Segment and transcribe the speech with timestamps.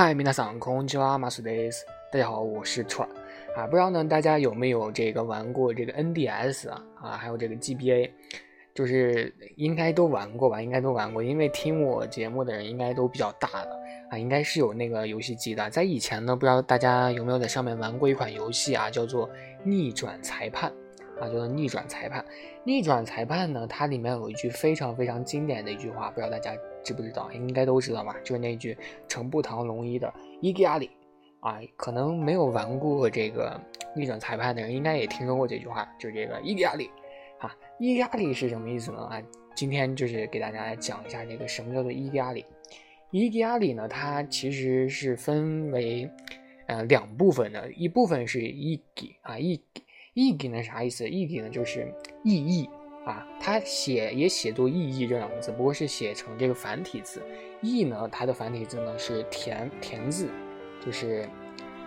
[0.00, 1.86] 嗨，皆さんこんにちは、マスです。
[2.12, 3.08] 大家好，我是川
[3.56, 3.66] 啊。
[3.66, 8.10] 不知道呢，大家有没有这个玩过这个 NDS 啊啊，还有这个 GBA，
[8.74, 10.60] 就是应该都玩过吧？
[10.60, 13.70] 应该都玩过，因为听我节目的人应该都比较大的
[14.10, 15.70] 啊，应该是有那个游戏机的。
[15.70, 19.26] 在以前呢，不知道大家有没有在上面玩过一款游戏啊，叫做《
[19.64, 20.70] 逆转裁判》
[21.22, 22.20] 啊，叫做《逆转裁判》。
[22.64, 26.52] 逆转裁判呢，它里面有一句非常非常经典的一句话，不知道大家。
[26.83, 27.31] 知不知道？
[27.31, 28.15] 应该都知道吧？
[28.23, 28.77] 就是那句
[29.07, 30.89] 成步堂龙一的伊吉阿里
[31.39, 33.59] 啊，可能没有玩过这个
[33.95, 36.89] 逆转裁判的人，应该也听说过这句话，就是这个伊吉阿里
[37.39, 37.55] 啊。
[37.79, 38.99] 伊吉阿里是什么意思呢？
[38.99, 39.21] 啊，
[39.55, 42.45] 今天就是给大家来讲一下这个什么叫做伊吉阿里。
[43.09, 46.09] 伊吉阿里呢，它其实是分为
[46.67, 51.09] 呃两部分的，一部分是伊吉啊，伊吉伊吉呢啥意思？
[51.09, 51.93] 伊吉呢就是
[52.23, 52.69] 意义。
[53.03, 57.21] 啊，它写也写作“意义”这两个字，不过是写成这个繁体字。
[57.61, 60.29] 义呢，它的繁体字呢是田田字，
[60.85, 61.27] 就是，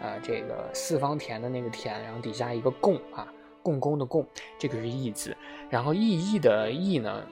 [0.00, 3.26] 呃，这个四方田的那个田，然后底下一个共啊，
[3.60, 4.24] 共工的共，
[4.56, 5.36] 这个是义字。
[5.68, 7.26] 然后意义的义呢，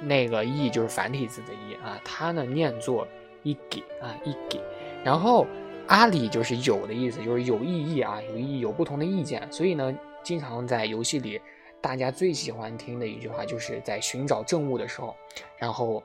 [0.00, 3.06] 那个义就是繁体字的义啊，它呢念作
[3.44, 4.60] 一给啊一给。
[5.04, 5.46] 然后
[5.86, 9.46] 阿里就是有的意思，就是有意义啊，有意义，有不同的意见。
[9.52, 11.40] 所以呢，经常在游戏里。
[11.80, 15.14] 大家最喜欢听的一句话，就是在寻找证物的时候，
[15.56, 16.02] 然后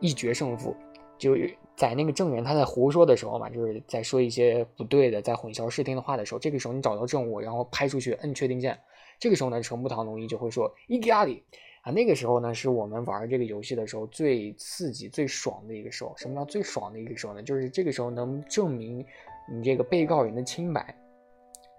[0.00, 0.74] 一决胜负，
[1.16, 1.36] 就
[1.76, 8.78] 在那个证人他在胡说的时候嘛，就是在说一些不对的、在混淆视听的话的时候，这个时候你找到证物，然后拍出去摁确定键，
[9.18, 11.42] 这个时候呢，程步堂龙一就会说伊吉阿里
[11.82, 16.12] 啊，那个时候呢，是我们玩这个游戏的时候最刺激、最爽的一个时候。
[16.16, 17.42] 什么叫最爽的一个时候呢？
[17.42, 19.04] 就是这个时候能证明
[19.50, 20.94] 你这个被告人的清白。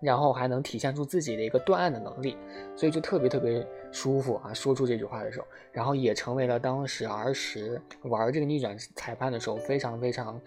[0.03, 2.35] 然后还能体现出自己的一个断案的能力，
[2.75, 4.53] 所以就特别特别舒服啊！
[4.53, 10.39] 说出这句话的时候，然后也成为了当时儿时玩这个逆转裁判的时候非常非常，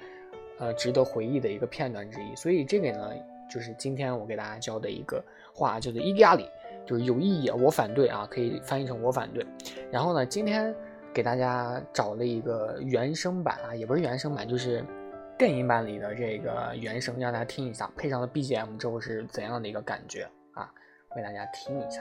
[0.58, 2.36] 呃，值得回忆的一个片段之一。
[2.36, 3.10] 所以这个呢，
[3.50, 5.24] 就是今天我给大家教的一个
[5.54, 6.46] 话，叫做伊迪亚里，
[6.84, 7.48] 就是有意义。
[7.48, 9.46] 我反对啊，可以翻译成我反对。
[9.90, 10.74] 然后呢，今天
[11.14, 14.84] 给大家找了一个原声版啊，也不是原声版，就是。
[15.38, 20.72] 电影版里的这个原声，让大家听一下，配上了 BGM 之后是怎样的一个感觉啊？
[21.14, 22.00] 为大家听一下。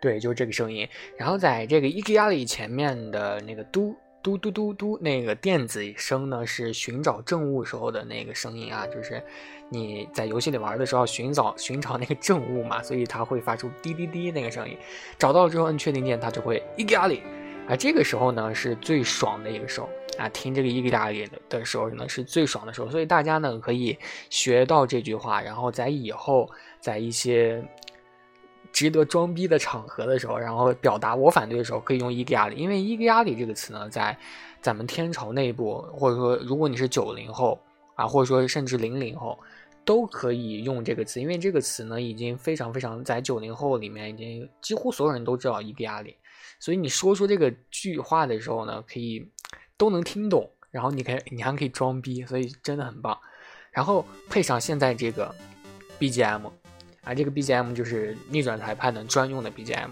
[0.00, 0.88] 对，就是这个声音。
[1.16, 3.96] 然后在这个 E G R 里前面的那个嘟。
[4.22, 9.20] 嘟嘟嘟嘟，那个电子声呢是寻找证物时候的那个声音啊，就是
[9.68, 14.76] 你在游戏里玩的时候寻找寻找那个证物嘛，所以它会发出滴滴滴那个声音。
[15.18, 17.20] 找到了之后摁确定键，它就会伊格里
[17.68, 23.98] 啊，这个时候呢是最爽的一个时候啊，听这个伊格里的时候呢是最爽的时候，所以大家呢可以
[24.30, 26.48] 学到这句话，然后在以后
[26.80, 27.60] 在一些。
[28.72, 34.16] 值得装逼的场合的时候，然后表达我反对的时候，可以用伊格亚里，因为伊格亚里这个词呢，在
[34.60, 37.60] 咱们天朝内部，或者说如果你是九零后
[37.94, 39.38] 啊，或者说甚至零零后，
[39.84, 46.16] 都可以用这个词，因为这个词呢，已经非常非常在九零后里面已经几乎所有人都知道伊格亚里，
[46.58, 49.28] 所以你说出这个句话的时候呢，可以
[49.76, 53.18] 都能听懂，然后你可以你还可以装逼，所以真的很棒，
[53.70, 55.34] 然后配上现在这个
[55.98, 56.61] BGM。
[57.04, 59.90] 啊，这个 BGM 就是逆转裁判的专用的 BGM，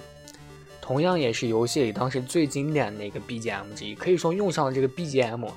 [0.81, 3.97] 同样也是游戏里当时最经典的一个 BGM 之一。
[3.97, 5.51] 可以说用上了这个 BGM，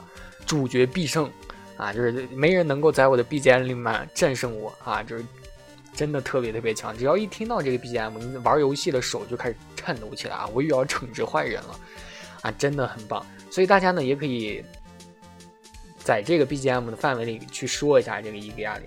[0.47, 1.30] 主角必胜
[1.78, 5.24] 啊，就是没人能够在我的 BGM 里面战胜我啊，就是
[5.94, 6.97] 真的特别特别强。
[6.97, 10.47] 只要一听到这个 BGM，你玩游戏的手就开始颤抖起来啊！
[10.53, 11.80] 我又要惩治坏人了
[12.41, 13.24] 啊，真的很棒。
[13.52, 14.66] 所以大家呢也可以
[16.00, 18.85] 在这个 BGM 的范围里去说一下这个伊格亚里。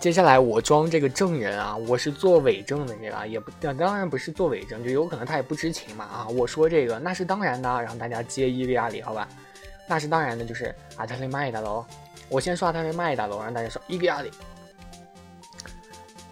[0.00, 6.28] 接下来我装这个证人啊，我是做伪证的这个，也不当然不是做伪证，就有可能他也不知情嘛啊。
[6.28, 9.28] 我说这个那是当然的，然后大家接伊利亚里，好吧？
[9.88, 11.84] 那是当然的，就是阿特雷麦达喽。
[12.28, 14.30] 我先说阿特雷麦达喽，让大家说伊利亚里，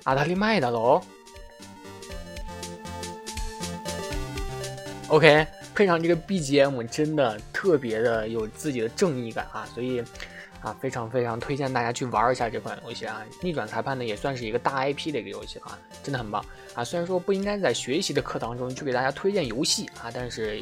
[0.05, 1.02] 阿特雷麦达喽。
[5.08, 5.44] OK，
[5.75, 10.05] 配上这个 BGM，真的特别的有自己的正义感啊，所以。
[10.62, 13.25] 啊，非常非常推荐大家去玩一下这款游戏啊！
[13.41, 16.44] 逆转裁判呢也算是一个大 IP 的一个游戏啊，真的很棒
[16.75, 16.82] 啊！
[16.82, 20.61] 虽然说不应该在学习的课堂中去给大家推荐游戏啊，但是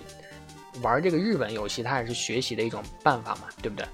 [0.82, 3.86] 玩这个日本游戏它也是学习的一种办法嘛，对不对？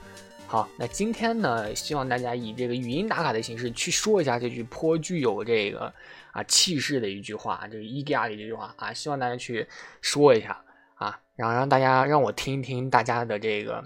[0.49, 5.93] 好，那今天呢，希望大家以这个语音打卡的形式去说一下这句颇具有这个
[6.33, 9.65] 啊气势的一句话，这个伊格亚里这句话啊，希望大家去
[10.01, 10.61] 说一下
[10.95, 13.85] 啊，然后让大家让我听一听大家的这个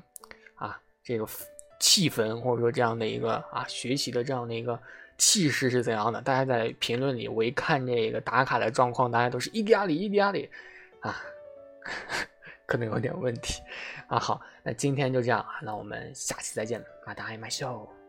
[0.54, 1.28] 啊这个。
[1.78, 4.78] 气氛，或者说这样的一个啊学习的这样的一个
[5.18, 6.20] 气势是怎样的？
[6.22, 10.50] 大家在评论里，我一看这个打卡的状况，大家都是一滴阿里一滴阿里
[11.00, 11.16] 啊，
[12.66, 13.62] 可能有点问题
[14.08, 14.18] 啊。
[14.18, 18.03] 好，那今天就这样，那我们下期再见，啊，大家爱马秀。